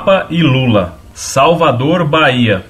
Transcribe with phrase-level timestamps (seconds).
[0.00, 2.64] Papa e Lula, Salvador, Bahia,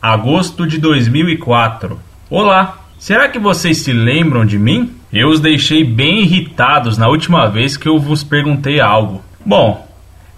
[0.00, 1.98] agosto de 2004.
[2.30, 4.92] Olá, será que vocês se lembram de mim?
[5.12, 9.20] Eu os deixei bem irritados na última vez que eu vos perguntei algo.
[9.44, 9.84] Bom,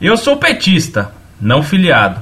[0.00, 2.18] eu sou petista, não filiado.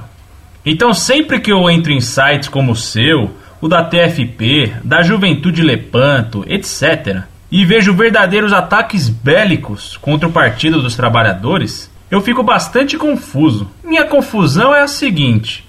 [0.65, 5.61] Então sempre que eu entro em sites como o seu, o da TFP, da Juventude
[5.61, 12.97] Lepanto, etc., e vejo verdadeiros ataques bélicos contra o Partido dos Trabalhadores, eu fico bastante
[12.97, 13.69] confuso.
[13.83, 15.67] Minha confusão é a seguinte: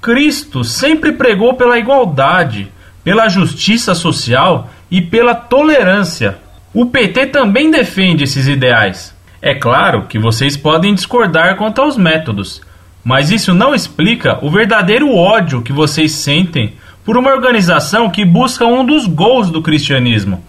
[0.00, 2.70] Cristo sempre pregou pela igualdade,
[3.02, 6.38] pela justiça social e pela tolerância.
[6.72, 9.14] O PT também defende esses ideais.
[9.40, 12.62] É claro que vocês podem discordar quanto aos métodos,
[13.04, 18.64] mas isso não explica o verdadeiro ódio que vocês sentem por uma organização que busca
[18.64, 20.42] um dos gols do cristianismo: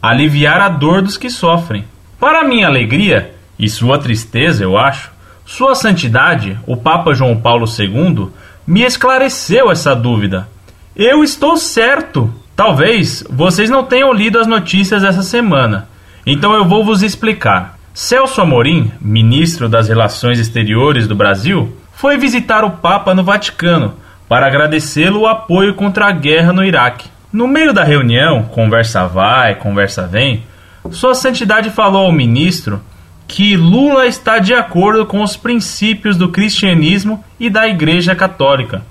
[0.00, 1.84] aliviar a dor dos que sofrem.
[2.20, 5.10] Para minha alegria, e sua tristeza, eu acho,
[5.44, 8.28] Sua Santidade, o Papa João Paulo II,
[8.66, 10.48] me esclareceu essa dúvida.
[10.94, 12.32] Eu estou certo.
[12.54, 15.88] Talvez vocês não tenham lido as notícias essa semana,
[16.26, 17.78] então eu vou vos explicar.
[17.94, 23.94] Celso Amorim, ministro das Relações Exteriores do Brasil, foi visitar o Papa no Vaticano
[24.28, 27.08] para agradecê-lo o apoio contra a guerra no Iraque.
[27.32, 30.44] No meio da reunião, conversa vai, conversa vem,
[30.90, 32.80] Sua Santidade falou ao ministro
[33.28, 38.82] que Lula está de acordo com os princípios do cristianismo e da Igreja Católica.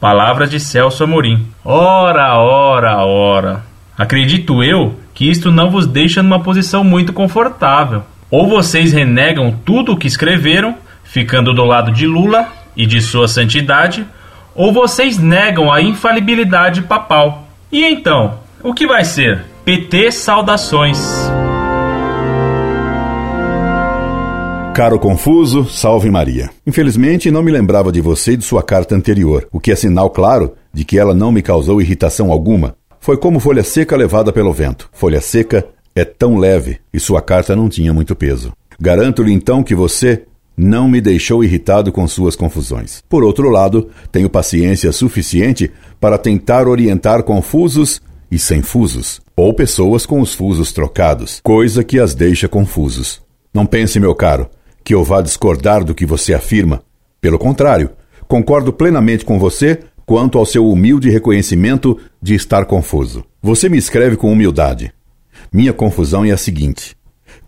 [0.00, 1.46] Palavras de Celso Amorim.
[1.62, 3.64] Ora, ora, ora.
[3.96, 8.02] Acredito eu que isto não vos deixa numa posição muito confortável.
[8.30, 13.28] Ou vocês renegam tudo o que escreveram, ficando do lado de Lula e de sua
[13.28, 14.06] santidade,
[14.54, 17.46] ou vocês negam a infalibilidade papal.
[17.70, 19.44] E então, o que vai ser?
[19.64, 20.98] PT saudações.
[24.74, 26.48] Caro Confuso, salve Maria.
[26.66, 30.08] Infelizmente, não me lembrava de você e de sua carta anterior, o que é sinal
[30.08, 32.74] claro de que ela não me causou irritação alguma.
[32.98, 34.88] Foi como folha seca levada pelo vento.
[34.90, 38.50] Folha seca é tão leve e sua carta não tinha muito peso.
[38.80, 40.22] Garanto-lhe então que você
[40.56, 43.02] não me deixou irritado com suas confusões.
[43.10, 48.00] Por outro lado, tenho paciência suficiente para tentar orientar confusos
[48.30, 53.20] e sem fusos, ou pessoas com os fusos trocados, coisa que as deixa confusos.
[53.52, 54.48] Não pense, meu caro,
[54.84, 56.82] que eu vá discordar do que você afirma.
[57.20, 57.90] Pelo contrário,
[58.26, 63.24] concordo plenamente com você quanto ao seu humilde reconhecimento de estar confuso.
[63.42, 64.92] Você me escreve com humildade.
[65.52, 66.96] Minha confusão é a seguinte: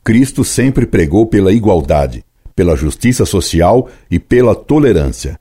[0.02, 2.24] Cristo sempre pregou pela igualdade,
[2.54, 5.38] pela justiça social e pela tolerância.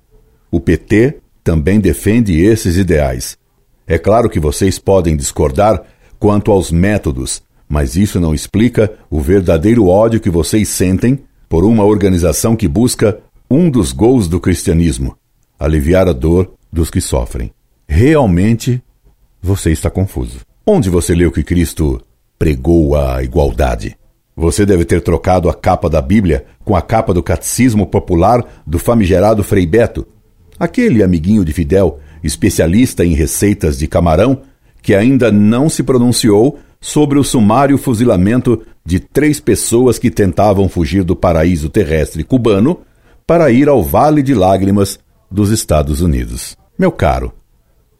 [0.51, 3.37] O PT também defende esses ideais.
[3.85, 5.83] É claro que vocês podem discordar
[6.17, 11.19] quanto aos métodos, mas isso não explica o verdadeiro ódio que vocês sentem
[11.53, 15.15] por uma organização que busca um dos gols do cristianismo:
[15.59, 17.51] aliviar a dor dos que sofrem.
[17.87, 18.81] Realmente,
[19.39, 20.39] você está confuso.
[20.65, 22.01] Onde você leu que Cristo
[22.39, 23.95] pregou a igualdade?
[24.35, 28.79] Você deve ter trocado a capa da Bíblia com a capa do Catecismo Popular do
[28.79, 30.07] famigerado Frei Beto,
[30.57, 34.41] aquele amiguinho de Fidel, especialista em receitas de camarão,
[34.81, 41.05] que ainda não se pronunciou sobre o sumário fuzilamento de três pessoas que tentavam fugir
[41.05, 42.81] do paraíso terrestre cubano
[43.25, 44.99] para ir ao Vale de Lágrimas
[45.31, 46.57] dos Estados Unidos.
[46.77, 47.31] Meu caro,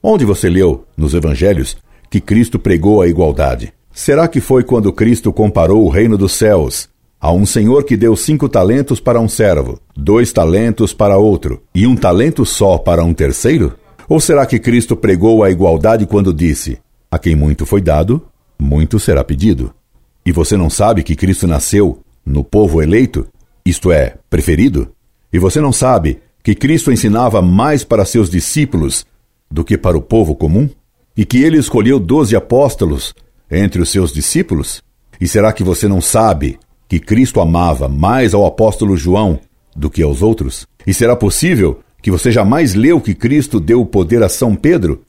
[0.03, 1.77] onde você leu nos evangelhos
[2.09, 3.71] que Cristo pregou a igualdade?
[3.93, 6.89] Será que foi quando Cristo comparou o reino dos céus
[7.21, 11.87] a um senhor que deu cinco talentos para um servo, dois talentos para outro e
[11.87, 13.75] um talento só para um terceiro?
[14.09, 16.79] Ou será que Cristo pregou a igualdade quando disse:
[17.09, 18.21] A quem muito foi dado,
[18.57, 19.73] muito será pedido.
[20.25, 23.27] E você não sabe que Cristo nasceu no povo eleito,
[23.65, 24.89] isto é, preferido?
[25.31, 29.05] E você não sabe que Cristo ensinava mais para seus discípulos
[29.49, 30.69] do que para o povo comum?
[31.15, 33.13] E que ele escolheu doze apóstolos
[33.49, 34.81] entre os seus discípulos?
[35.19, 39.39] E será que você não sabe que Cristo amava mais ao apóstolo João
[39.75, 40.67] do que aos outros?
[40.85, 45.03] E será possível que você jamais leu que Cristo deu o poder a São Pedro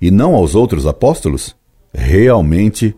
[0.00, 1.54] e não aos outros apóstolos?
[1.92, 2.94] Realmente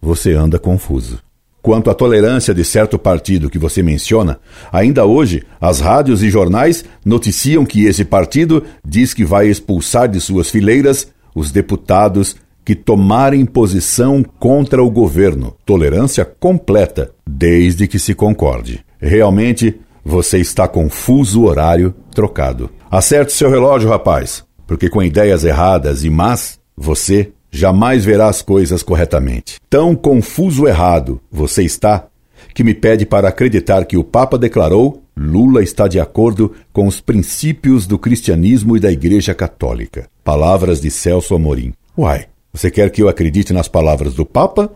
[0.00, 1.18] você anda confuso.
[1.60, 4.38] Quanto à tolerância de certo partido que você menciona,
[4.72, 10.20] ainda hoje as rádios e jornais noticiam que esse partido diz que vai expulsar de
[10.20, 15.56] suas fileiras os deputados que tomarem posição contra o governo.
[15.64, 18.84] Tolerância completa, desde que se concorde.
[19.00, 22.70] Realmente, você está com fuso horário trocado.
[22.90, 28.82] Acerte seu relógio, rapaz, porque com ideias erradas e más, você jamais verá as coisas
[28.82, 29.56] corretamente.
[29.68, 32.08] Tão confuso errado você está
[32.54, 37.00] que me pede para acreditar que o Papa declarou, Lula está de acordo com os
[37.00, 40.08] princípios do cristianismo e da Igreja Católica.
[40.24, 41.72] Palavras de Celso Amorim.
[41.96, 44.70] Uai, você quer que eu acredite nas palavras do Papa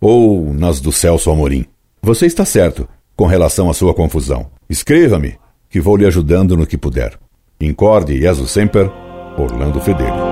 [0.00, 1.66] ou nas do Celso Amorim?
[2.02, 4.46] Você está certo com relação à sua confusão.
[4.68, 5.36] Escreva-me,
[5.68, 7.18] que vou lhe ajudando no que puder.
[7.60, 8.90] Incorde Jesus Semper,
[9.36, 10.29] Orlando Fedeli.